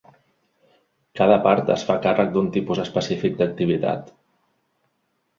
Cada 1.19 1.35
part 1.47 1.67
es 1.73 1.83
fa 1.89 1.97
càrrec 2.05 2.31
d'un 2.37 2.49
tipus 2.55 2.81
específic 2.85 3.37
d'activitat. 3.43 4.09